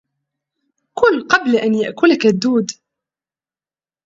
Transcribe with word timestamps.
كل 0.93 1.27
قبل 1.29 1.55
أن 1.55 1.75
يأكلك 1.75 2.25
الدود 2.25 2.71